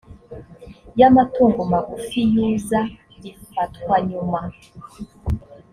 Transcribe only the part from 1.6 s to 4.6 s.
magufi yuza gifatwa nyuma